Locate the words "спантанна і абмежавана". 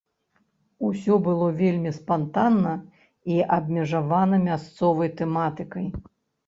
1.99-4.43